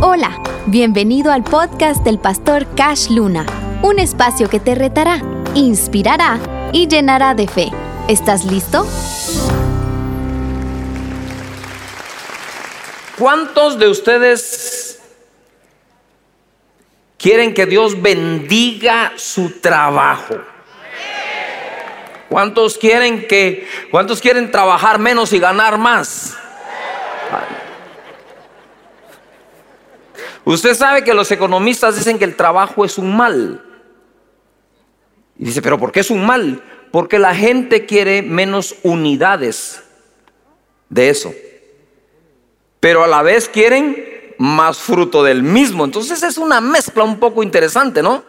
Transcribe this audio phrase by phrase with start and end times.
[0.00, 3.46] Hola, bienvenido al podcast del pastor Cash Luna,
[3.82, 5.22] un espacio que te retará,
[5.54, 6.38] inspirará
[6.72, 7.70] y llenará de fe.
[8.08, 8.86] ¿Estás listo?
[13.18, 15.00] ¿Cuántos de ustedes
[17.16, 20.36] quieren que Dios bendiga su trabajo?
[22.28, 26.36] ¿Cuántos quieren que cuántos quieren trabajar menos y ganar más?
[30.44, 33.64] Usted sabe que los economistas dicen que el trabajo es un mal.
[35.38, 36.62] Y dice, pero ¿por qué es un mal?
[36.92, 39.82] Porque la gente quiere menos unidades
[40.88, 41.34] de eso.
[42.78, 45.84] Pero a la vez quieren más fruto del mismo.
[45.84, 48.22] Entonces es una mezcla un poco interesante, ¿no?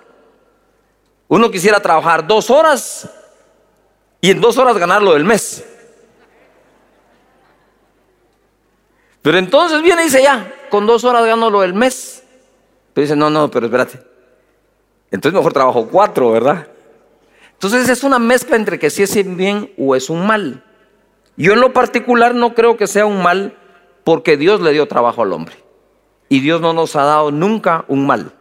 [1.27, 3.09] Uno quisiera trabajar dos horas
[4.21, 5.63] y en dos horas ganarlo del mes.
[9.21, 12.21] Pero entonces viene y dice, ya, con dos horas gano lo del mes.
[12.93, 13.97] Pero dice, no, no, pero espérate.
[15.09, 16.67] Entonces mejor trabajo cuatro, ¿verdad?
[17.53, 20.65] Entonces es una mezcla entre que si es un bien o es un mal.
[21.37, 23.57] Yo en lo particular no creo que sea un mal
[24.03, 25.55] porque Dios le dio trabajo al hombre.
[26.27, 28.33] Y Dios no nos ha dado nunca un mal.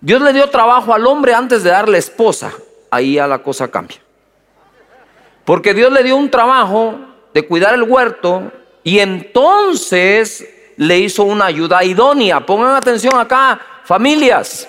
[0.00, 2.54] Dios le dio trabajo al hombre antes de darle esposa.
[2.90, 3.98] Ahí ya la cosa cambia.
[5.44, 6.94] Porque Dios le dio un trabajo
[7.34, 8.50] de cuidar el huerto,
[8.82, 12.44] y entonces le hizo una ayuda idónea.
[12.44, 14.68] Pongan atención acá, familias.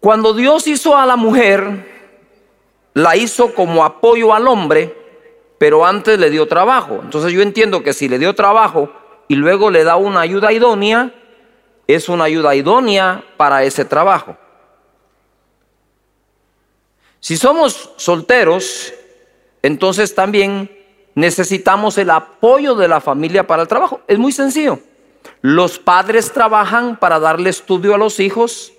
[0.00, 1.94] Cuando Dios hizo a la mujer,
[2.94, 4.96] la hizo como apoyo al hombre,
[5.58, 7.00] pero antes le dio trabajo.
[7.02, 8.90] Entonces yo entiendo que si le dio trabajo
[9.28, 11.12] y luego le da una ayuda idónea,
[11.86, 14.36] es una ayuda idónea para ese trabajo.
[17.20, 18.92] Si somos solteros,
[19.62, 20.75] entonces también
[21.16, 24.02] necesitamos el apoyo de la familia para el trabajo.
[24.06, 24.78] Es muy sencillo.
[25.40, 28.72] Los padres trabajan para darle estudio a los hijos,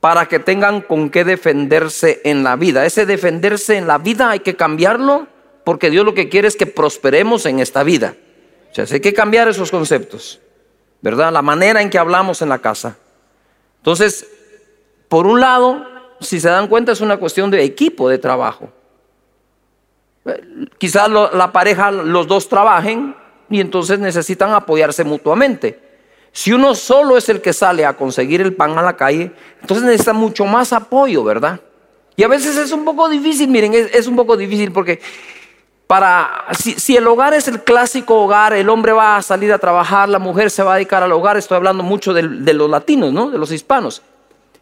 [0.00, 2.86] para que tengan con qué defenderse en la vida.
[2.86, 5.26] Ese defenderse en la vida hay que cambiarlo
[5.64, 8.16] porque Dios lo que quiere es que prosperemos en esta vida.
[8.70, 10.40] O sea, hay que cambiar esos conceptos,
[11.02, 11.30] ¿verdad?
[11.30, 12.96] La manera en que hablamos en la casa.
[13.78, 14.26] Entonces,
[15.08, 15.84] por un lado,
[16.20, 18.72] si se dan cuenta, es una cuestión de equipo de trabajo.
[20.78, 23.14] Quizás la pareja, los dos trabajen
[23.48, 25.80] y entonces necesitan apoyarse mutuamente.
[26.32, 29.86] Si uno solo es el que sale a conseguir el pan a la calle, entonces
[29.86, 31.60] necesita mucho más apoyo, ¿verdad?
[32.16, 35.00] Y a veces es un poco difícil, miren, es, un poco difícil porque
[35.86, 40.08] para, si, el hogar es el clásico hogar, el hombre va a salir a trabajar,
[40.08, 43.30] la mujer se va a dedicar al hogar, estoy hablando mucho de, los latinos, ¿no?
[43.30, 44.02] De los hispanos.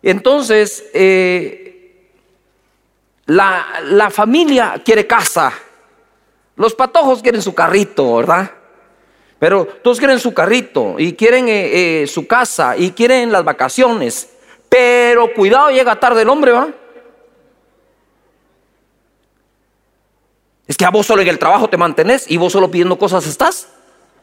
[0.02, 1.63] Entonces, eh,
[3.26, 5.52] la, familia quiere casa.
[6.56, 8.50] Los patojos quieren su carrito, ¿verdad?
[9.38, 14.30] Pero todos quieren su carrito y quieren eh, eh, su casa y quieren las vacaciones.
[14.68, 16.68] Pero cuidado, llega tarde el hombre, ¿va?
[20.66, 23.26] Es que a vos solo en el trabajo te mantenés y vos solo pidiendo cosas
[23.26, 23.68] estás.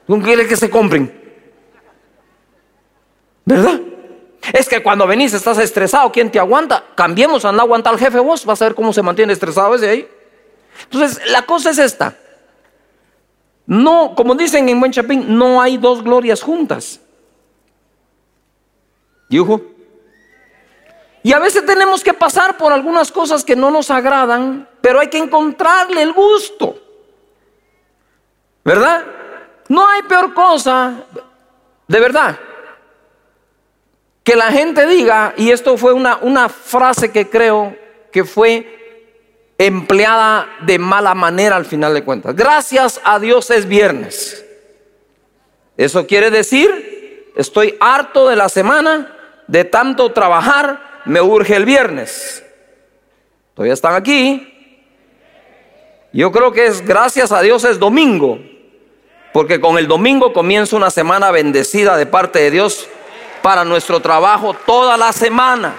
[0.07, 1.19] ¿Con quieres que se compren?
[3.45, 3.79] ¿Verdad?
[4.53, 6.83] Es que cuando venís estás estresado, ¿quién te aguanta?
[6.95, 9.89] Cambiemos a no aguantar al jefe vos, vas a ver cómo se mantiene estresado ese
[9.89, 10.09] ahí.
[10.83, 12.15] Entonces, la cosa es esta.
[13.67, 16.99] No, como dicen en Buen Chapín, no hay dos glorias juntas.
[19.29, 19.61] ¿Yujo?
[21.23, 25.07] Y a veces tenemos que pasar por algunas cosas que no nos agradan, pero hay
[25.07, 26.75] que encontrarle el gusto.
[28.63, 29.03] ¿Verdad?
[29.69, 31.05] No hay peor cosa,
[31.87, 32.37] de verdad,
[34.23, 37.75] que la gente diga, y esto fue una, una frase que creo
[38.11, 38.81] que fue
[39.57, 42.35] empleada de mala manera al final de cuentas.
[42.35, 44.45] Gracias a Dios es viernes.
[45.77, 49.15] Eso quiere decir, estoy harto de la semana,
[49.47, 52.43] de tanto trabajar, me urge el viernes.
[53.55, 54.47] Todavía están aquí.
[56.13, 58.39] Yo creo que es gracias a Dios es domingo,
[59.33, 62.87] porque con el domingo comienza una semana bendecida de parte de Dios
[63.41, 65.75] para nuestro trabajo toda la semana.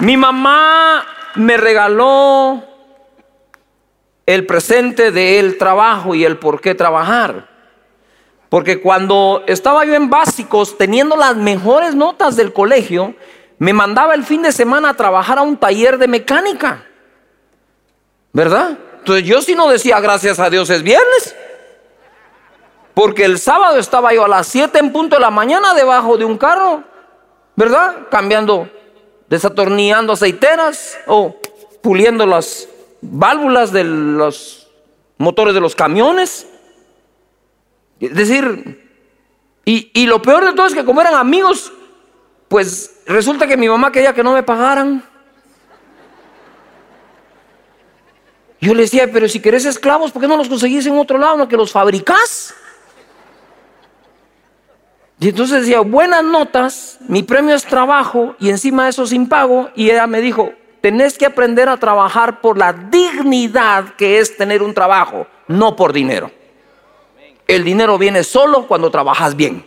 [0.00, 2.62] Mi mamá me regaló
[4.26, 7.48] el presente del trabajo y el por qué trabajar.
[8.48, 13.14] Porque cuando estaba yo en básicos, teniendo las mejores notas del colegio,
[13.58, 16.84] me mandaba el fin de semana a trabajar a un taller de mecánica.
[18.32, 18.78] ¿Verdad?
[18.98, 21.34] Entonces yo si no decía gracias a Dios es viernes.
[22.98, 26.24] Porque el sábado estaba yo a las 7 en punto de la mañana debajo de
[26.24, 26.82] un carro,
[27.54, 28.08] ¿verdad?
[28.10, 28.68] Cambiando,
[29.28, 31.36] desatornillando aceiteras o
[31.80, 32.68] puliendo las
[33.00, 34.66] válvulas de los
[35.16, 36.48] motores de los camiones.
[38.00, 38.90] Es decir,
[39.64, 41.72] y, y lo peor de todo es que como eran amigos,
[42.48, 45.04] pues resulta que mi mamá quería que no me pagaran.
[48.60, 51.36] Yo le decía, pero si querés esclavos, ¿por qué no los conseguís en otro lado,
[51.36, 52.56] no que los fabricás?
[55.20, 59.70] Y entonces decía, buenas notas, mi premio es trabajo y encima de eso sin pago.
[59.74, 64.62] Y ella me dijo, tenés que aprender a trabajar por la dignidad que es tener
[64.62, 66.30] un trabajo, no por dinero.
[67.46, 69.64] El dinero viene solo cuando trabajas bien.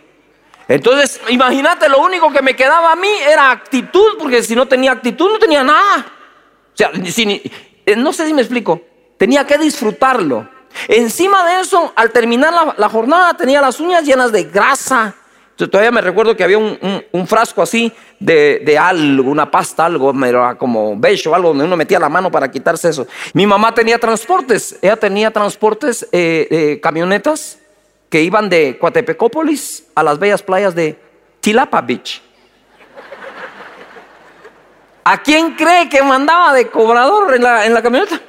[0.68, 4.92] Entonces, imagínate, lo único que me quedaba a mí era actitud, porque si no tenía
[4.92, 6.06] actitud no tenía nada.
[6.72, 8.80] O sea, eh, no sé si me explico,
[9.18, 10.48] tenía que disfrutarlo.
[10.88, 15.14] Encima de eso, al terminar la, jornada, tenía las uñas llenas de grasa.
[15.68, 20.12] Todavía me recuerdo que había un, frasco así de, algo, una pasta, algo,
[20.58, 23.06] como beige algo, donde uno metía la mano para quitarse eso.
[23.34, 27.58] Mi mamá tenía transportes, ella tenía transportes, eh, camionetas
[28.12, 30.98] que iban de Coatepecópolis a las bellas playas de
[31.40, 32.20] Tilapa Beach.
[35.04, 38.20] ¿A quién cree que mandaba de cobrador en la, camioneta?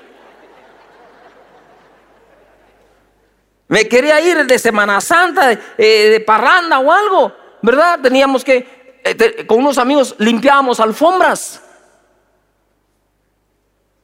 [3.73, 7.99] Me quería ir de Semana Santa, de, eh, parranda o algo, ¿verdad?
[7.99, 11.59] Teníamos que, eh, con unos amigos limpiábamos alfombras.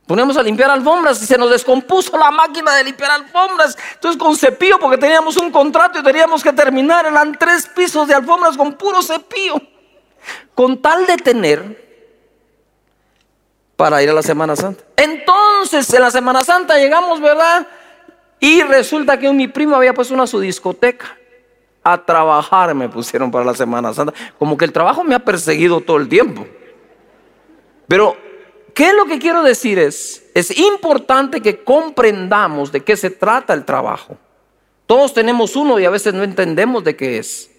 [0.08, 3.78] Poníamos a limpiar alfombras y se nos descompuso la máquina de limpiar alfombras.
[3.94, 8.16] Entonces con cepillo, porque teníamos un contrato y teníamos que terminar, eran tres pisos de
[8.16, 9.62] alfombras con puro cepillo.
[10.56, 11.90] Con tal de tener
[13.76, 14.84] para ir a la Semana Santa.
[14.98, 17.68] Entonces, en la Semana Santa llegamos, ¿verdad?
[18.40, 21.18] Y resulta que mi primo había puesto una su discoteca.
[21.84, 24.14] A trabajar me pusieron para la Semana Santa.
[24.38, 26.46] Como que el trabajo me ha perseguido todo el tiempo.
[27.88, 28.16] Pero,
[28.74, 29.80] ¿qué es lo que quiero decir?
[29.80, 34.18] Es, es importante que comprendamos de qué se trata el trabajo.
[34.86, 37.50] Todos tenemos uno y a veces no entendemos de qué es.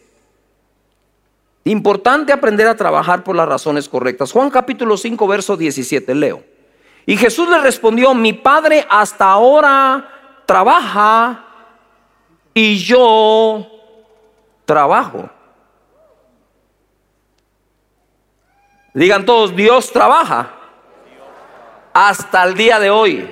[1.65, 4.33] Importante aprender a trabajar por las razones correctas.
[4.33, 6.43] Juan capítulo 5, verso 17, leo.
[7.07, 10.20] Y Jesús le respondió, mi padre hasta ahora
[10.51, 11.45] trabaja
[12.53, 13.65] y yo
[14.65, 15.31] trabajo.
[18.93, 20.53] Digan todos, Dios trabaja
[21.93, 23.31] hasta el día de hoy.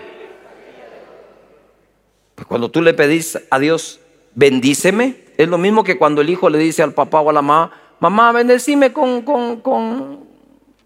[2.46, 3.98] Cuando tú le pedís a Dios,
[4.36, 7.42] bendíceme, es lo mismo que cuando el hijo le dice al papá o a la
[7.42, 10.20] mamá, mamá, bendecime con, con, con,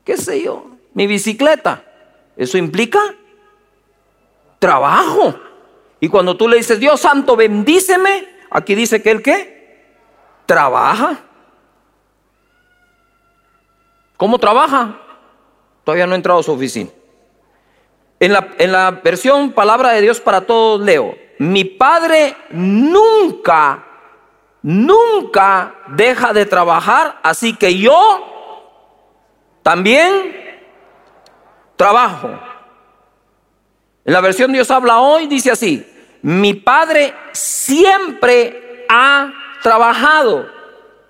[0.02, 0.64] qué sé yo,
[0.94, 1.84] mi bicicleta.
[2.38, 3.00] Eso implica
[4.58, 5.51] trabajo.
[6.02, 9.86] Y cuando tú le dices, Dios santo, bendíceme, aquí dice que él qué?
[10.46, 11.20] Trabaja.
[14.16, 14.98] ¿Cómo trabaja?
[15.84, 16.90] Todavía no he entrado a su oficina.
[18.18, 23.84] En la, en la versión Palabra de Dios para todos leo, mi padre nunca
[24.60, 28.00] nunca deja de trabajar, así que yo
[29.62, 30.34] también
[31.76, 32.28] trabajo.
[34.04, 35.86] En la versión Dios habla hoy dice así,
[36.22, 39.32] mi padre siempre ha
[39.62, 40.48] trabajado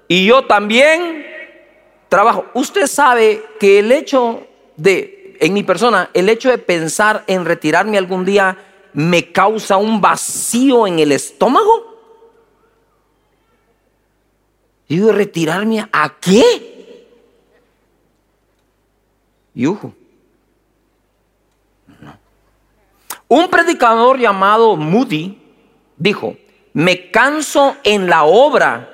[0.09, 1.27] y yo también
[2.09, 2.47] trabajo.
[2.55, 7.99] Usted sabe que el hecho de, en mi persona, el hecho de pensar en retirarme
[7.99, 8.57] algún día
[8.95, 11.93] me causa un vacío en el estómago.
[14.89, 17.07] Digo, retirarme a qué?
[19.55, 19.95] Yujo.
[22.01, 22.19] No.
[23.35, 25.39] Un predicador llamado Moody
[25.97, 26.37] dijo,
[26.75, 28.91] me canso en la obra,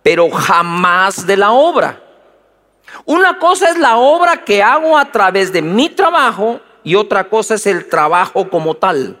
[0.00, 2.00] pero jamás de la obra.
[3.04, 7.56] Una cosa es la obra que hago a través de mi trabajo y otra cosa
[7.56, 9.20] es el trabajo como tal.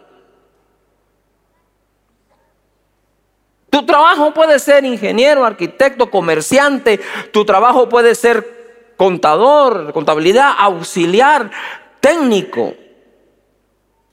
[3.70, 7.00] Tu trabajo puede ser ingeniero, arquitecto, comerciante.
[7.32, 11.50] Tu trabajo puede ser contador, contabilidad, auxiliar,
[11.98, 12.83] técnico.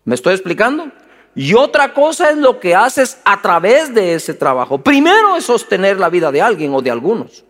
[0.04, 0.92] ¿Me estoy explicando?
[1.36, 4.80] Y otra cosa es lo que haces a través de ese trabajo.
[4.80, 7.46] Primero es sostener la vida de alguien o de algunos.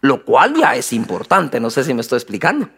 [0.00, 2.68] Lo cual ya es importante, no sé si me estoy explicando.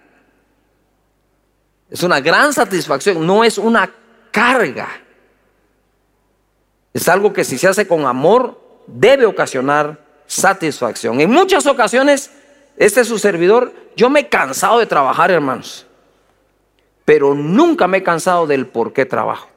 [1.90, 3.90] Es una gran satisfacción, no es una
[4.30, 4.88] carga.
[6.92, 11.20] Es algo que si se hace con amor debe ocasionar satisfacción.
[11.20, 12.30] En muchas ocasiones,
[12.76, 15.86] este es su servidor, yo me he cansado de trabajar, hermanos,
[17.08, 19.48] pero nunca me he cansado del por qué trabajo.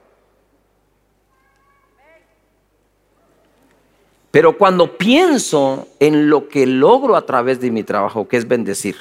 [4.30, 8.96] Pero cuando pienso en lo que logro a través de mi trabajo, que es bendecir,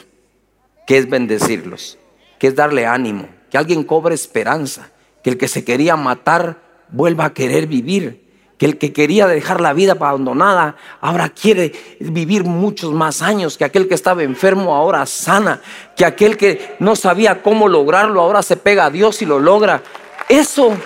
[0.86, 1.98] que es bendecirlos,
[2.40, 4.92] que es darle ánimo, que alguien cobre esperanza,
[5.24, 6.58] que el que se quería matar
[6.90, 8.31] vuelva a querer vivir,
[8.62, 13.66] que el que quería dejar la vida abandonada ahora quiere vivir muchos más años, que
[13.66, 15.62] aquel que estaba enfermo ahora sana,
[15.98, 19.82] que aquel que no sabía cómo lograrlo ahora se pega a Dios y lo logra.
[20.30, 20.78] Eso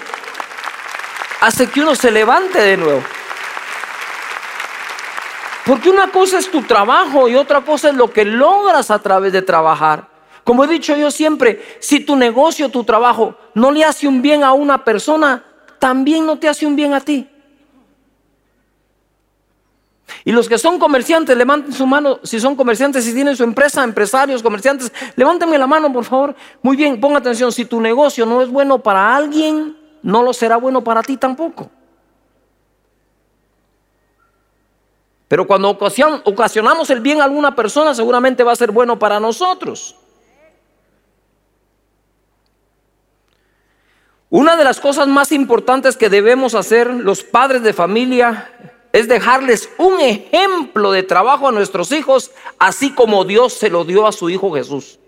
[1.41, 3.03] hace que uno se levante de nuevo.
[5.65, 9.34] Porque una cosa es tu trabajo y otra cosa es lo que logras a través
[9.34, 10.08] de trabajar.
[10.46, 14.46] Como he dicho yo siempre, si tu negocio, tu trabajo no le hace un bien
[14.46, 15.44] a una persona,
[15.77, 17.27] también no te hace un bien a ti.
[20.27, 22.20] Y los que son comerciantes, levanten su mano.
[22.24, 26.36] Si son comerciantes, si tienen su empresa, empresarios, comerciantes, levántenme la mano, por favor.
[26.63, 27.51] Muy bien, ponga atención.
[27.51, 31.70] Si tu negocio no es bueno para alguien, no lo será bueno para ti tampoco.
[35.27, 39.96] Pero cuando ocasionamos el bien a alguna persona, seguramente va a ser bueno para nosotros.
[44.32, 48.50] Una de las cosas más importantes que debemos hacer los padres de familia
[48.95, 54.07] es dejarles un ejemplo de trabajo a nuestros hijos, así como Dios se lo dio
[54.07, 54.99] a su Hijo Jesús.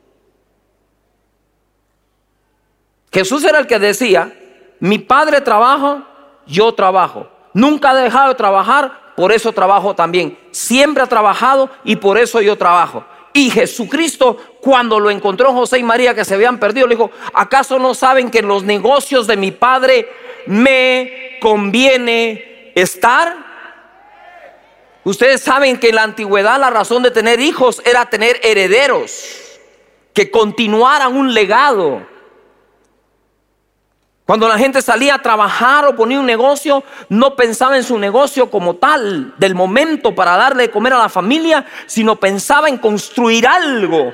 [3.13, 4.38] Jesús era el que decía,
[4.82, 6.06] mi padre trabaja,
[6.46, 7.29] yo trabajo.
[7.53, 10.38] Nunca ha dejado de trabajar, por eso trabajo también.
[10.51, 13.06] Siempre ha trabajado y por eso yo trabajo.
[13.32, 17.79] Y Jesucristo, cuando lo encontró José y María que se habían perdido, le dijo, ¿acaso
[17.79, 20.10] no saben que en los negocios de mi padre
[20.46, 23.47] me conviene estar?
[25.08, 29.24] Ustedes saben que en la antigüedad la razón de tener hijos era tener herederos
[30.12, 32.06] que continuaran un legado.
[34.26, 38.52] Cuando la gente salía a trabajar o ponía un negocio, no pensaba en su negocio
[38.52, 43.48] como tal, del momento para darle de comer a la familia, sino pensaba en construir
[43.48, 44.14] algo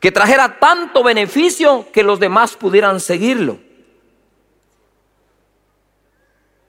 [0.00, 3.58] que trajera tanto beneficio que los demás pudieran seguirlo.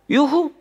[0.07, 0.56] Yuhu.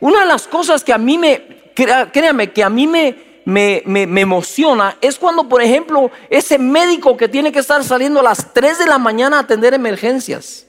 [0.00, 1.42] Una de las cosas que a mí me,
[1.74, 7.28] créame, que a mí me, me, me, emociona es cuando, por ejemplo, ese médico que
[7.28, 10.66] tiene que estar saliendo a las 3 de la mañana a atender emergencias.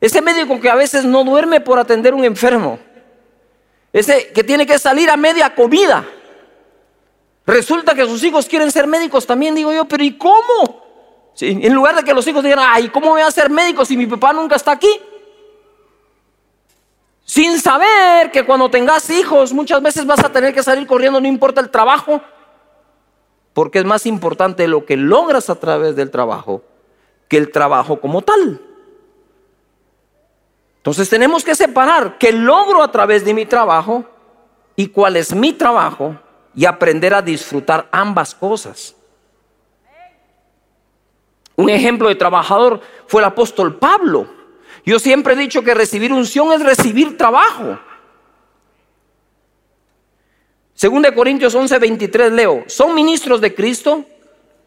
[0.00, 2.78] Ese médico que a veces no duerme por atender un enfermo.
[3.92, 6.04] Ese que tiene que salir a media comida.
[7.46, 10.82] Resulta que sus hijos quieren ser médicos también, digo yo, pero ¿y cómo?
[11.40, 14.06] en lugar de que los hijos digan, ay, ¿cómo voy a ser médico si mi
[14.06, 15.00] papá nunca está aquí?
[17.32, 21.26] Sin saber que cuando tengas hijos muchas veces vas a tener que salir corriendo, no
[21.26, 22.20] importa el trabajo,
[23.54, 26.62] porque es más importante lo que logras a través del trabajo
[27.28, 28.60] que el trabajo como tal.
[30.76, 34.04] Entonces tenemos que separar qué logro a través de mi trabajo
[34.76, 36.14] y cuál es mi trabajo
[36.54, 38.94] y aprender a disfrutar ambas cosas.
[41.56, 44.41] Un ejemplo de trabajador fue el apóstol Pablo.
[44.84, 47.78] Yo siempre he dicho que recibir unción es recibir trabajo.
[50.74, 54.04] Según de Corintios 11, 23 leo, son ministros de Cristo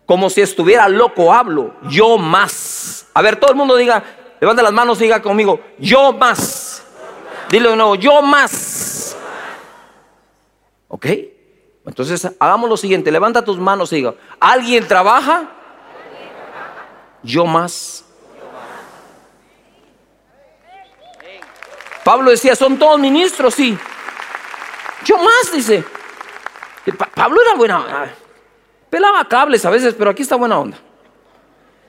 [0.06, 3.08] como si estuviera loco hablo, yo más.
[3.14, 4.04] A ver, todo el mundo diga,
[4.40, 6.84] levanta las manos, diga conmigo, yo más.
[7.50, 9.18] Dile de nuevo, yo más.
[10.88, 11.08] ¿Ok?
[11.86, 15.50] Entonces hagamos lo siguiente, levanta tus manos y diga, ¿alguien trabaja?
[17.24, 18.05] Yo más.
[22.06, 23.76] Pablo decía, son todos ministros, sí.
[25.06, 25.84] Yo más, dice.
[27.16, 28.14] Pablo era buena.
[28.92, 30.78] Pelaba cables a veces, pero aquí está buena onda.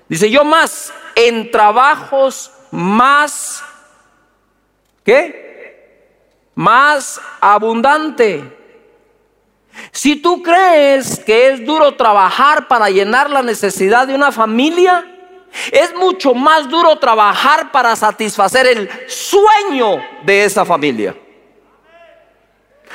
[0.08, 3.62] Dice, yo más en trabajos más,
[5.04, 6.08] ¿qué?
[6.54, 8.42] Más abundante.
[9.92, 15.15] Si tú crees que es duro trabajar para llenar la necesidad de una familia,
[15.70, 21.14] es mucho más duro trabajar para satisfacer el sueño de esa familia.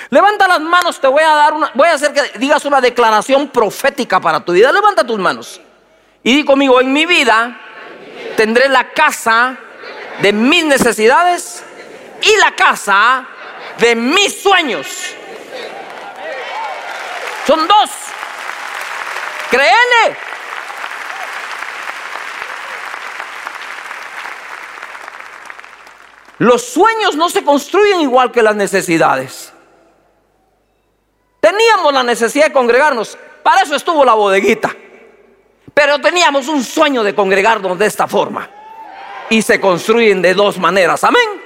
[0.10, 3.50] Levanta las manos, te voy a dar una, voy a hacer que digas una declaración
[3.50, 4.72] profética para tu vida.
[4.72, 5.62] Levanta tus manos.
[6.24, 7.60] Y di conmigo, en mi vida
[8.36, 9.58] tendré la casa
[10.22, 11.64] de mis necesidades
[12.22, 13.26] y la casa
[13.80, 14.88] de mis sueños.
[17.46, 17.90] Son dos.
[19.50, 20.31] Créele.
[26.42, 29.54] Los sueños no se construyen igual que las necesidades.
[31.40, 34.76] Teníamos la necesidad de congregarnos, para eso estuvo la bodeguita.
[35.72, 38.50] Pero teníamos un sueño de congregarnos de esta forma.
[39.30, 41.04] Y se construyen de dos maneras.
[41.04, 41.44] Amén.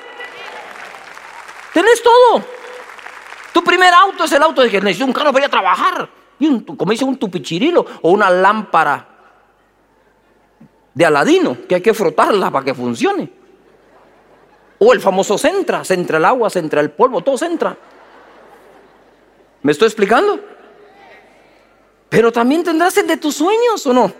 [1.74, 2.46] Tenés todo.
[3.52, 6.10] Tu primer auto es el auto de que necesito un carro para ir a trabajar.
[6.40, 9.06] Y un, como dice un tupichirilo o una lámpara
[10.94, 13.45] de aladino que hay que frotarla para que funcione.
[14.77, 17.77] O el famoso centra, se entra el agua, se entra el polvo, todo se entra.
[19.62, 20.39] ¿Me estoy explicando?
[22.10, 24.12] Pero también tendrás el de tus sueños o no.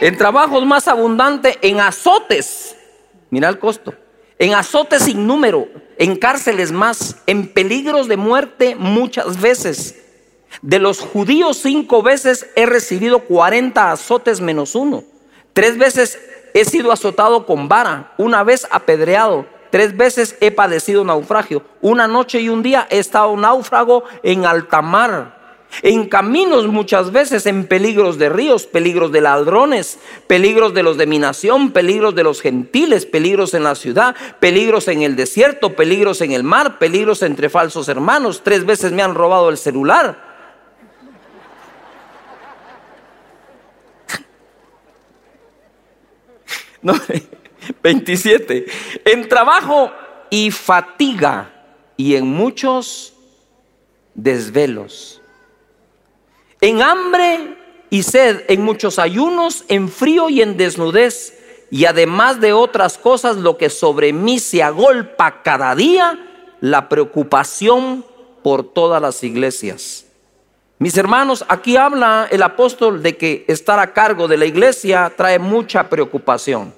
[0.00, 2.76] En trabajos más abundante, en azotes.
[3.30, 3.92] Mira el costo.
[4.38, 9.96] En azotes sin número, en cárceles más, en peligros de muerte muchas veces.
[10.62, 15.02] De los judíos cinco veces he recibido 40 azotes menos uno.
[15.52, 16.18] Tres veces
[16.54, 21.62] he sido azotado con vara, una vez apedreado, tres veces he padecido naufragio.
[21.80, 25.38] Una noche y un día he estado náufrago en alta mar
[25.82, 31.06] en caminos muchas veces, en peligros de ríos, peligros de ladrones, peligros de los de
[31.06, 36.20] mi nación, peligros de los gentiles, peligros en la ciudad, peligros en el desierto, peligros
[36.20, 38.42] en el mar, peligros entre falsos hermanos.
[38.42, 40.26] Tres veces me han robado el celular.
[46.80, 46.94] No,
[47.82, 48.66] 27.
[49.04, 49.90] En trabajo
[50.30, 51.50] y fatiga
[51.96, 53.14] y en muchos
[54.14, 55.18] desvelos
[56.60, 57.56] en hambre
[57.90, 61.34] y sed, en muchos ayunos, en frío y en desnudez,
[61.70, 66.18] y además de otras cosas, lo que sobre mí se agolpa cada día,
[66.60, 68.04] la preocupación
[68.42, 70.06] por todas las iglesias.
[70.78, 75.38] Mis hermanos, aquí habla el apóstol de que estar a cargo de la iglesia trae
[75.38, 76.72] mucha preocupación.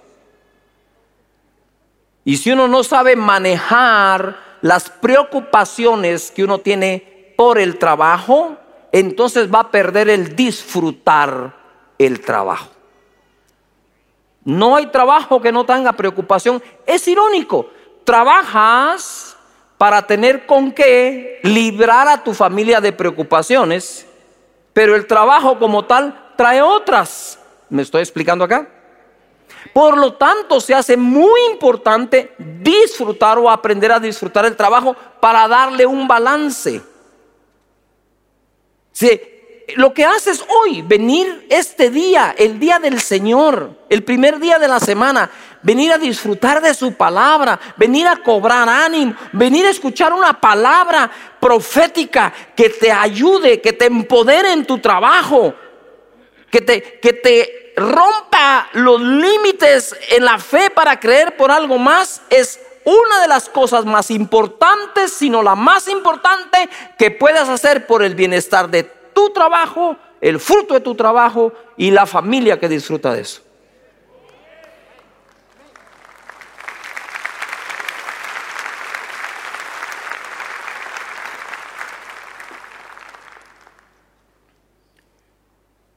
[2.31, 8.57] Y si uno no sabe manejar las preocupaciones que uno tiene por el trabajo,
[8.93, 11.57] entonces va a perder el disfrutar
[11.99, 12.71] el trabajo.
[14.45, 16.63] No hay trabajo que no tenga preocupación.
[16.87, 17.69] Es irónico.
[18.05, 19.37] Trabajas
[19.77, 24.07] para tener con qué librar a tu familia de preocupaciones,
[24.73, 27.41] pero el trabajo como tal trae otras.
[27.69, 28.69] ¿Me estoy explicando acá?
[29.73, 35.47] Por lo tanto, se hace muy importante disfrutar o aprender a disfrutar el trabajo para
[35.47, 36.83] darle un balance.
[39.77, 44.69] Lo que haces hoy, venir este día, el día del Señor, el primer día de
[44.69, 45.31] la semana,
[45.63, 51.11] venir a disfrutar de su palabra, venir a cobrar ánimo, venir a escuchar una palabra
[51.39, 55.55] profética que te ayude, que te empodere en tu trabajo,
[56.51, 62.23] que te, que te rompa los límites en la fe para creer por algo más,
[62.31, 68.03] es una de las cosas más importantes, sino la más importante que puedas hacer por
[68.03, 73.13] el bienestar de tu trabajo, el fruto de tu trabajo y la familia que disfruta
[73.13, 73.43] de eso.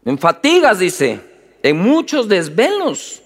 [0.05, 1.32] En fatigas, dice,
[1.63, 3.23] en muchos desvelos,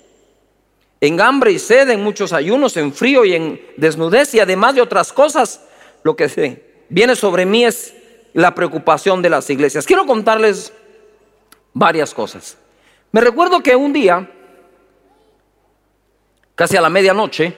[1.02, 4.82] en hambre y sed, en muchos ayunos, en frío y en desnudez y además de
[4.82, 5.62] otras cosas,
[6.04, 7.95] lo que viene sobre mí es
[8.34, 9.86] la preocupación de las iglesias.
[9.86, 10.71] Quiero contarles
[11.73, 12.58] varias cosas.
[13.12, 14.30] Me recuerdo que un día,
[16.54, 17.58] casi a la medianoche,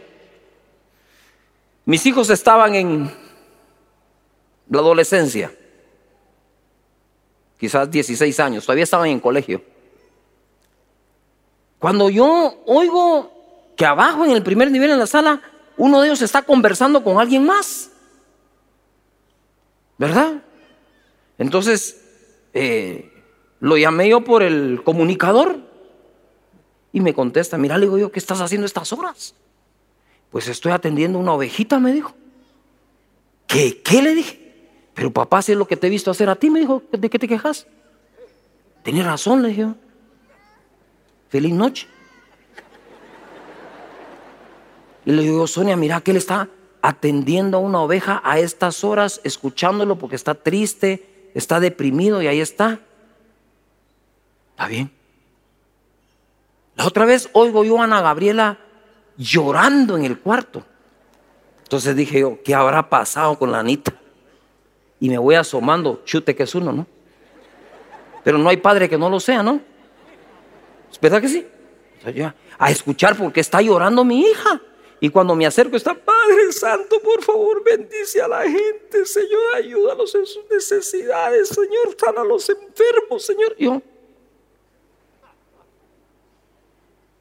[1.83, 3.11] mis hijos estaban en
[4.69, 5.51] la adolescencia,
[7.59, 9.61] quizás 16 años, todavía estaban en colegio.
[11.79, 15.41] Cuando yo oigo que abajo en el primer nivel en la sala,
[15.77, 17.89] uno de ellos está conversando con alguien más,
[19.97, 20.43] ¿verdad?
[21.37, 22.01] Entonces,
[22.53, 23.11] eh,
[23.61, 25.59] lo llamé yo por el comunicador
[26.91, 29.35] y me contesta, mira, le digo yo, ¿qué estás haciendo estas horas?
[30.31, 32.13] Pues estoy atendiendo una ovejita, me dijo.
[33.47, 33.81] ¿Qué?
[33.81, 34.69] ¿Qué le dije?
[34.93, 37.09] Pero papá, si es lo que te he visto hacer a ti, me dijo, ¿de
[37.09, 37.67] qué te quejas?
[38.83, 39.67] Tenía razón, le dije.
[41.29, 41.87] Feliz noche.
[45.05, 46.49] Y le digo, Sonia, mira que él está
[46.81, 52.39] atendiendo a una oveja a estas horas, escuchándolo porque está triste, está deprimido y ahí
[52.39, 52.79] está.
[54.51, 54.91] ¿Está bien?
[56.75, 58.57] La otra vez oigo yo a Ana Gabriela
[59.17, 60.63] llorando en el cuarto.
[61.63, 63.93] Entonces dije yo, ¿qué habrá pasado con la Anita?
[64.99, 66.87] Y me voy asomando, chute que es uno, ¿no?
[68.23, 69.61] Pero no hay padre que no lo sea, ¿no?
[70.91, 71.47] ¿Es verdad que sí?
[72.57, 74.61] a escuchar porque está llorando mi hija.
[75.01, 80.13] Y cuando me acerco está, Padre Santo, por favor, bendice a la gente, Señor, ayúdalos
[80.15, 83.55] en sus necesidades, Señor, sana a los enfermos, Señor.
[83.57, 83.81] Yo,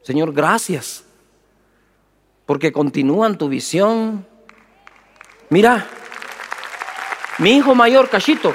[0.01, 1.05] Señor, gracias,
[2.45, 4.27] porque continúan tu visión.
[5.47, 5.87] Mira,
[7.37, 8.53] mi hijo mayor, Cachito,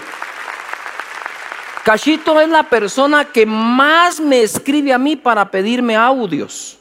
[1.85, 6.79] Cachito es la persona que más me escribe a mí para pedirme audios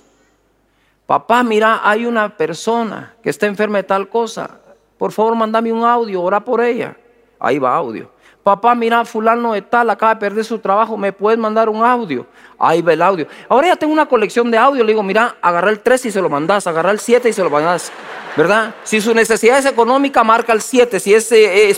[1.06, 4.60] Papá, mira, hay una persona que está enferma de tal cosa.
[4.98, 6.96] Por favor, mándame un audio, ora por ella.
[7.40, 8.10] Ahí va audio.
[8.44, 12.28] Papá, mira, fulano de tal acaba de perder su trabajo, ¿me puedes mandar un audio?
[12.60, 13.26] Ahí va el audio.
[13.48, 16.22] Ahora ya tengo una colección de audio, le digo, mira, agarra el 3 y se
[16.22, 17.90] lo mandas, agarra el 7 y se lo mandas,
[18.36, 18.76] ¿verdad?
[18.84, 21.74] Si su necesidad es económica, marca el 7, si es, eh,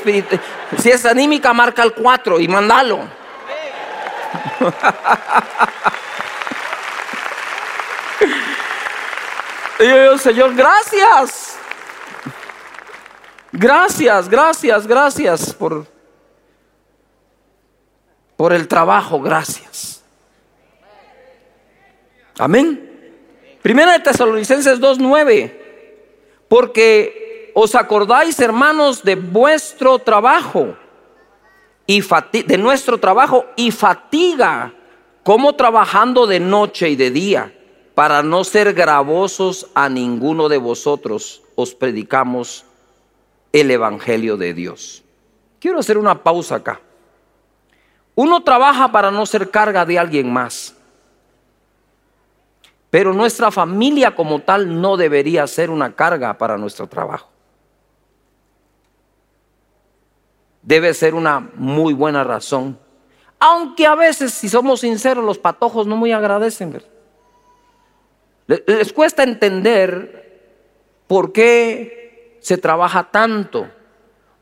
[0.80, 3.02] si es anímica, marca el 4 y mandalo.
[9.80, 11.60] y yo, Señor, gracias.
[13.52, 15.94] Gracias, gracias, gracias por
[18.38, 20.04] por el trabajo, gracias.
[22.38, 22.92] Amén.
[23.62, 25.62] Primera de Tesalonicenses 2:9.
[26.48, 30.76] Porque os acordáis, hermanos, de vuestro trabajo
[31.88, 32.02] y
[32.46, 34.74] de nuestro trabajo y fatiga,
[35.24, 37.54] como trabajando de noche y de día,
[37.96, 42.66] para no ser gravosos a ninguno de vosotros, os predicamos
[43.54, 45.04] el evangelio de Dios.
[45.60, 46.82] Quiero hacer una pausa acá.
[48.16, 50.74] Uno trabaja para no ser carga de alguien más.
[52.90, 57.30] Pero nuestra familia como tal no debería ser una carga para nuestro trabajo.
[60.62, 62.80] Debe ser una muy buena razón.
[63.38, 66.82] Aunque a veces, si somos sinceros, los patojos no muy agradecen.
[68.48, 70.56] Les cuesta entender
[71.08, 73.68] por qué se trabaja tanto.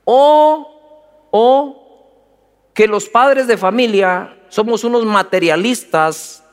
[0.05, 1.82] O, o
[2.73, 6.43] que los padres de familia somos unos materialistas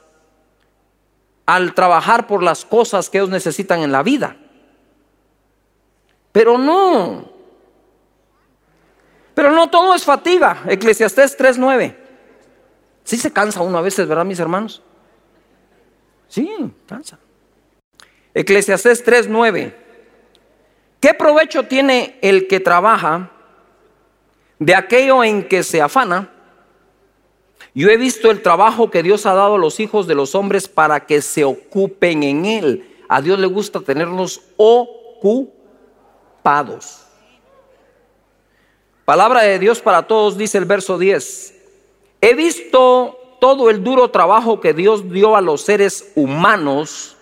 [1.47, 4.37] al trabajar por las cosas que ellos necesitan en la vida.
[6.33, 7.31] Pero no.
[9.35, 10.63] Pero no todo es fatiga.
[10.69, 11.97] Eclesiastés 3:9.
[13.05, 14.83] Sí se cansa uno a veces, ¿verdad, mis hermanos?
[16.29, 16.49] Sí,
[16.87, 17.19] cansa.
[18.35, 19.75] Eclesiastés 3:9.
[21.01, 23.31] ¿Qué provecho tiene el que trabaja
[24.61, 26.31] de aquello en que se afana,
[27.75, 30.69] yo he visto el trabajo que Dios ha dado a los hijos de los hombres
[30.69, 32.87] para que se ocupen en él.
[33.09, 35.57] A Dios le gusta tenernos ocupados.
[39.05, 41.55] Palabra de Dios para todos, dice el verso 10.
[42.21, 47.17] He visto todo el duro trabajo que Dios dio a los seres humanos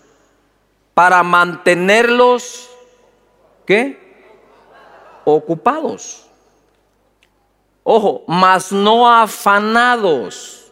[0.92, 2.68] para mantenerlos,
[3.64, 3.96] ¿qué?
[5.24, 6.27] Ocupados.
[7.90, 10.70] Ojo, mas no afanados.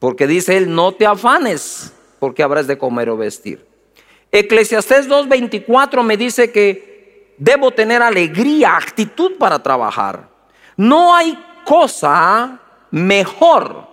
[0.00, 3.64] Porque dice él, no te afanes, porque habrás de comer o vestir.
[4.32, 10.28] Eclesiastés 2.24 me dice que debo tener alegría, actitud para trabajar.
[10.76, 12.58] No hay cosa
[12.90, 13.86] mejor.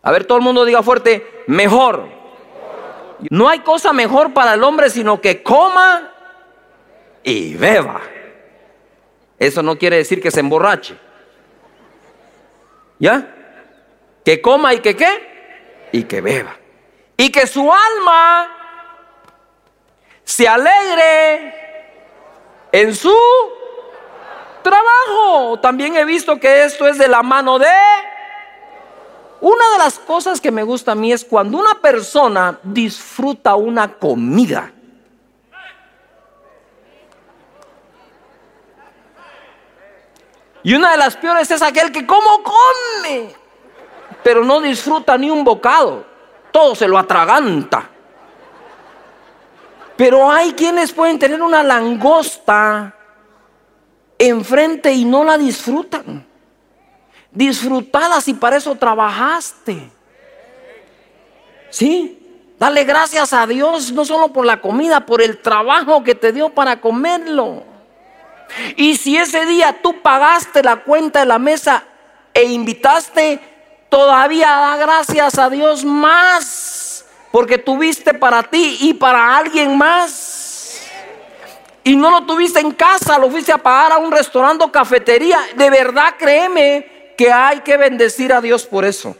[0.00, 2.06] A ver, todo el mundo diga fuerte, mejor.
[3.30, 6.12] No hay cosa mejor para el hombre sino que coma
[7.24, 8.00] y beba.
[9.38, 10.96] Eso no quiere decir que se emborrache.
[12.98, 13.34] ¿Ya?
[14.24, 15.88] Que coma y que qué?
[15.92, 16.56] Y que beba.
[17.16, 18.48] Y que su alma
[20.24, 21.54] se alegre
[22.72, 23.14] en su
[24.62, 25.60] trabajo.
[25.60, 27.68] También he visto que esto es de la mano de...
[29.40, 33.92] Una de las cosas que me gusta a mí es cuando una persona disfruta una
[33.92, 34.72] comida.
[40.64, 43.34] Y una de las peores es aquel que como come,
[44.22, 46.06] pero no disfruta ni un bocado.
[46.50, 47.90] Todo se lo atraganta.
[49.94, 52.94] Pero hay quienes pueden tener una langosta
[54.18, 56.26] enfrente y no la disfrutan.
[57.30, 59.90] Disfrutala si para eso trabajaste.
[61.68, 62.54] ¿Sí?
[62.58, 66.48] Dale gracias a Dios no solo por la comida, por el trabajo que te dio
[66.48, 67.73] para comerlo.
[68.76, 71.84] Y si ese día tú pagaste la cuenta de la mesa
[72.32, 73.40] e invitaste,
[73.88, 80.80] todavía da gracias a Dios más, porque tuviste para ti y para alguien más.
[81.82, 85.38] Y no lo tuviste en casa, lo fuiste a pagar a un restaurante o cafetería.
[85.54, 89.16] De verdad, créeme que hay que bendecir a Dios por eso.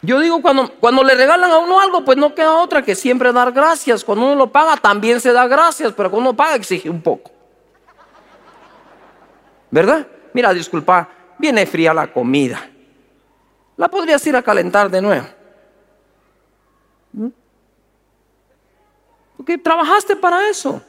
[0.00, 3.32] Yo digo, cuando, cuando le regalan a uno algo, pues no queda otra que siempre
[3.32, 4.04] dar gracias.
[4.04, 7.32] Cuando uno lo paga, también se da gracias, pero cuando uno paga, exige un poco.
[9.70, 10.06] ¿Verdad?
[10.32, 11.08] Mira, disculpa,
[11.38, 12.70] viene fría la comida.
[13.76, 15.26] La podrías ir a calentar de nuevo.
[17.12, 17.28] ¿Mm?
[19.36, 20.82] Porque trabajaste para eso.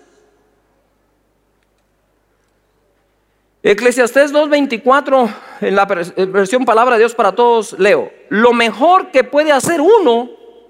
[3.61, 9.51] Eclesiastés 2.24, en la versión Palabra de Dios para Todos, leo, lo mejor que puede
[9.51, 10.29] hacer uno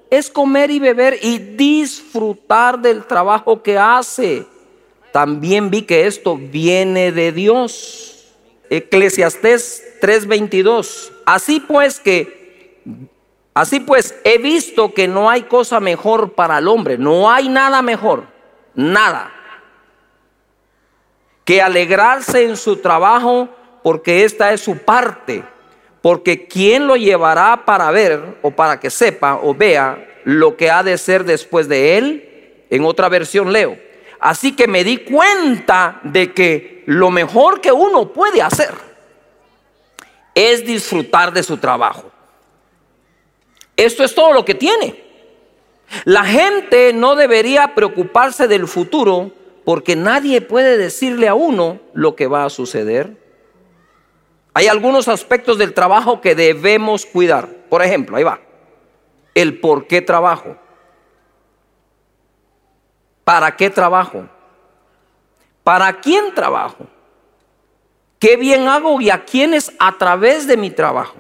[0.10, 4.48] es comer y beber y disfrutar del trabajo que hace.
[5.12, 8.26] También vi que esto viene de Dios.
[8.72, 11.12] Eclesiastés 3:22.
[11.26, 12.80] Así pues que
[13.54, 17.84] así pues he visto que no hay cosa mejor para el hombre, no hay nada
[17.84, 18.26] mejor,
[18.74, 19.32] nada
[21.50, 23.50] que alegrarse en su trabajo
[23.82, 25.44] porque esta es su parte.
[26.00, 30.84] Porque ¿quién lo llevará para ver o para que sepa o vea lo que ha
[30.84, 32.66] de ser después de él?
[32.70, 33.76] En otra versión leo.
[34.20, 38.76] Así que me di cuenta de que lo mejor que uno puede hacer
[40.36, 42.12] es disfrutar de su trabajo.
[43.76, 45.04] Esto es todo lo que tiene.
[46.04, 49.32] La gente no debería preocuparse del futuro
[49.70, 53.16] porque nadie puede decirle a uno lo que va a suceder.
[54.56, 57.48] Hay algunos aspectos del trabajo que debemos cuidar.
[57.70, 58.40] Por ejemplo, ahí va.
[59.36, 60.58] El por qué trabajo.
[63.24, 64.28] ¿Para qué trabajo?
[65.64, 66.88] ¿Para quién trabajo?
[68.18, 71.18] ¿Qué bien hago y a quiénes a través de mi trabajo?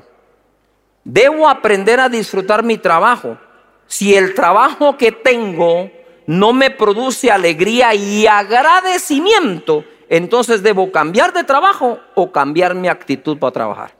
[1.04, 3.38] Debo aprender a disfrutar mi trabajo.
[3.86, 5.99] Si el trabajo que tengo
[6.30, 13.40] no me produce alegría y agradecimiento, entonces debo cambiar de trabajo o cambiar mi actitud
[13.40, 13.96] para trabajar.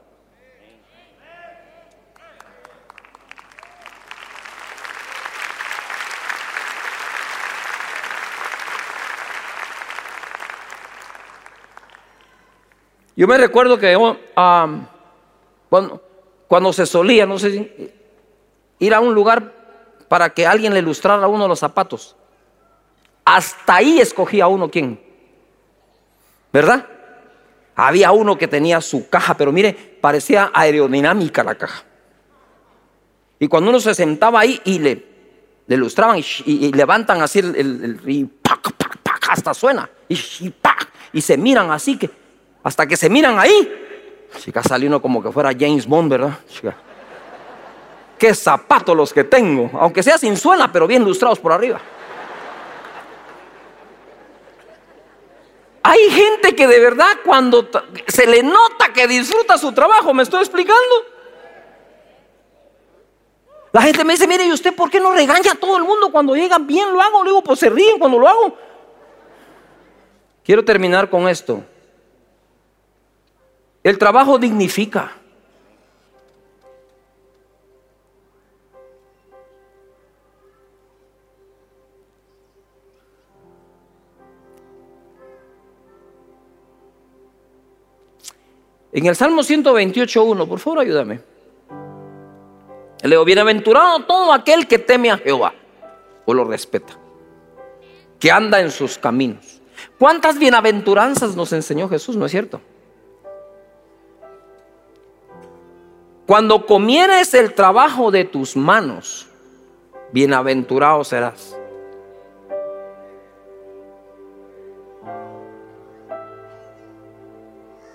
[13.16, 13.98] Yo me recuerdo que
[15.68, 16.00] cuando,
[16.46, 17.92] cuando, se solía, no sé
[18.78, 19.52] ir a un lugar
[20.06, 22.14] para que alguien le ilustrara a uno los zapatos.
[23.30, 25.00] Hasta ahí escogía uno quién.
[26.52, 26.84] ¿Verdad?
[27.76, 31.84] Había uno que tenía su caja, pero mire, parecía aerodinámica la caja.
[33.38, 35.06] Y cuando uno se sentaba ahí y le,
[35.68, 38.28] ilustraban y, levantan así el, y
[39.28, 40.18] hasta suena y,
[41.12, 42.10] y, se miran así que
[42.64, 43.72] hasta que se miran ahí.
[44.40, 46.36] Chica, sale uno como que fuera James Bond, ¿verdad?
[48.18, 51.80] Qué zapatos los que tengo, aunque sea sin suela, pero bien ilustrados por arriba.
[55.82, 57.68] Hay gente que de verdad cuando
[58.06, 60.80] se le nota que disfruta su trabajo, ¿me estoy explicando?
[63.72, 66.10] La gente me dice, mire, ¿y usted por qué no regaña a todo el mundo
[66.10, 67.22] cuando llegan bien lo hago?
[67.22, 68.58] Le digo, pues se ríen cuando lo hago.
[70.44, 71.62] Quiero terminar con esto.
[73.82, 75.19] El trabajo dignifica.
[88.92, 91.20] En el Salmo 128.1, por favor ayúdame.
[93.02, 95.54] Leo, bienaventurado todo aquel que teme a Jehová
[96.26, 96.92] o lo respeta,
[98.18, 99.60] que anda en sus caminos.
[99.98, 102.60] ¿Cuántas bienaventuranzas nos enseñó Jesús, no es cierto?
[106.26, 109.28] Cuando comieres el trabajo de tus manos,
[110.12, 111.59] bienaventurado serás.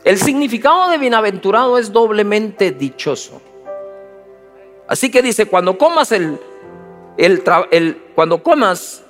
[0.06, 3.42] El significado de bienaventurado es doblemente dichoso.
[4.88, 6.40] Así que dice, cuando comas el,
[8.14, 9.04] cuando comas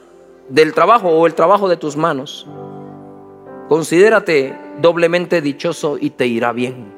[0.47, 2.47] del trabajo o el trabajo de tus manos,
[3.67, 6.93] considérate doblemente dichoso y te irá bien.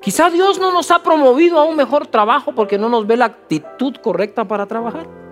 [0.00, 3.26] Quizá Dios no nos ha promovido a un mejor trabajo porque no nos ve la
[3.26, 5.27] actitud correcta para trabajar.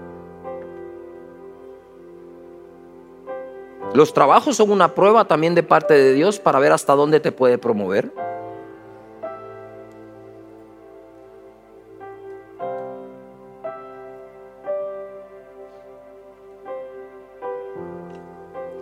[3.96, 7.32] Los trabajos son una prueba también de parte de Dios para ver hasta dónde te
[7.32, 8.12] puede promover.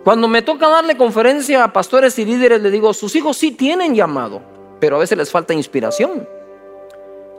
[0.03, 3.95] Cuando me toca darle conferencia a pastores y líderes, le digo, sus hijos sí tienen
[3.95, 4.41] llamado,
[4.81, 6.27] pero a veces les falta inspiración.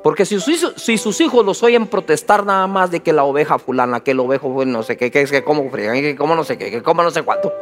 [0.06, 4.12] Porque si sus, hijos los oyen protestar nada más de que la oveja fulana, que
[4.12, 6.56] el ovejo fue no sé qué, que es que como friegan, que como no sé
[6.56, 7.52] qué, que como no sé cuánto,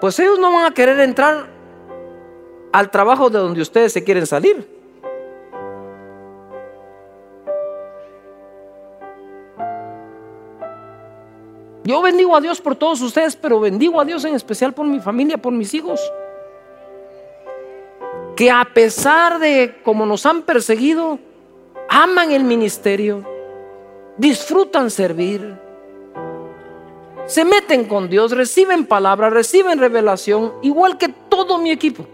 [0.00, 1.46] pues ellos no van a querer entrar
[2.72, 4.66] al trabajo de donde ustedes se quieren salir.
[11.84, 15.00] Yo bendigo a Dios por todos ustedes, pero bendigo a Dios en especial por mi
[15.00, 16.00] familia, por mis hijos.
[18.36, 21.18] Que a pesar de como nos han perseguido,
[21.98, 23.24] aman el ministerio,
[24.16, 25.58] disfrutan servir,
[27.26, 32.06] se meten con Dios, reciben palabra, reciben revelación, igual que todo mi equipo.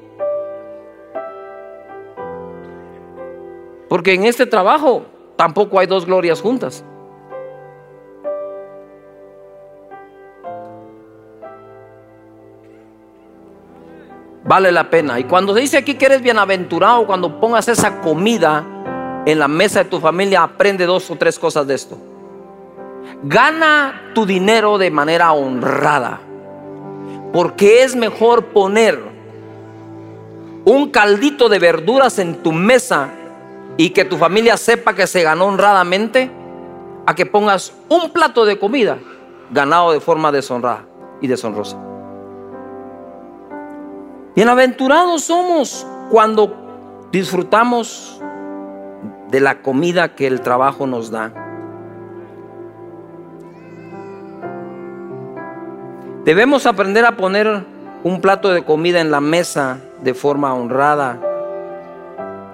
[3.91, 5.05] Porque en este trabajo
[5.37, 6.83] tampoco hay dos glorias juntas.
[14.45, 15.21] Vale la pena.
[15.21, 18.74] Y cuando se dice aquí que eres bienaventurado, cuando pongas esa comida
[19.27, 21.97] en la mesa de tu familia, aprende dos o tres cosas de esto.
[23.23, 26.21] Gana tu dinero de manera honrada.
[27.33, 29.01] Porque es mejor poner
[30.65, 33.11] un caldito de verduras en tu mesa
[33.77, 36.31] y que tu familia sepa que se ganó honradamente
[37.07, 38.99] a que pongas un plato de comida
[39.51, 40.87] ganado de forma deshonrada
[41.21, 41.77] y deshonrosa.
[44.35, 48.21] Bienaventurados somos cuando disfrutamos
[49.31, 51.33] de la comida que el trabajo nos da.
[56.25, 57.65] Debemos aprender a poner
[58.03, 61.21] un plato de comida en la mesa de forma honrada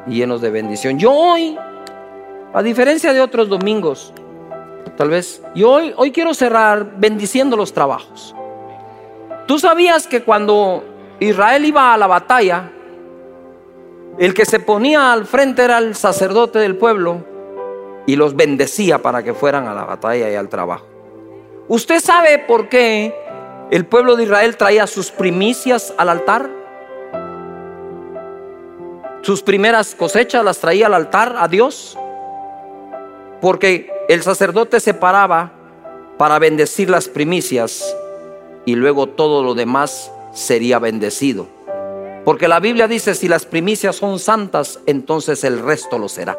[0.06, 0.98] y llenos de bendición.
[0.98, 1.56] Yo hoy,
[2.52, 4.12] a diferencia de otros domingos,
[4.96, 8.34] tal vez, yo hoy, hoy quiero cerrar bendiciendo los trabajos.
[9.46, 10.84] ¿Tú sabías que cuando
[11.20, 12.70] Israel iba a la batalla,
[14.18, 17.24] el que se ponía al frente era el sacerdote del pueblo
[18.06, 20.86] y los bendecía para que fueran a la batalla y al trabajo?
[21.68, 23.14] ¿Usted sabe por qué
[23.70, 26.50] el pueblo de Israel traía sus primicias al altar.
[29.22, 31.96] Sus primeras cosechas las traía al altar a Dios.
[33.40, 35.52] Porque el sacerdote se paraba
[36.18, 37.96] para bendecir las primicias
[38.66, 41.46] y luego todo lo demás sería bendecido.
[42.24, 46.38] Porque la Biblia dice, si las primicias son santas, entonces el resto lo será.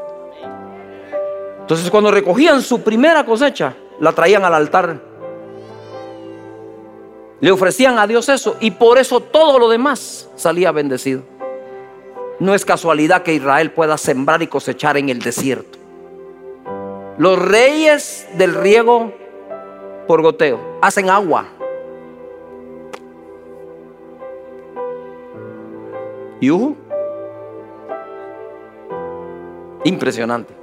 [1.62, 5.12] Entonces cuando recogían su primera cosecha, la traían al altar
[7.41, 11.24] le ofrecían a Dios eso y por eso todo lo demás salía bendecido.
[12.39, 15.80] No es casualidad que Israel pueda sembrar y cosechar en el desierto.
[17.17, 19.12] Los reyes del riego
[20.08, 21.48] por goteo hacen agua.
[26.42, 26.50] ¿Y
[29.84, 30.56] Impresionante.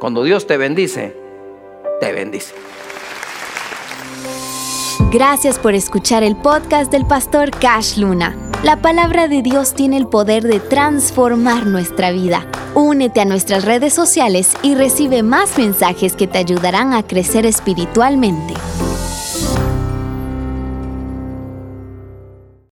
[0.00, 1.14] Cuando Dios te bendice,
[2.00, 2.54] te bendice.
[5.12, 8.34] Gracias por escuchar el podcast del pastor Cash Luna.
[8.62, 12.46] La palabra de Dios tiene el poder de transformar nuestra vida.
[12.74, 18.54] Únete a nuestras redes sociales y recibe más mensajes que te ayudarán a crecer espiritualmente.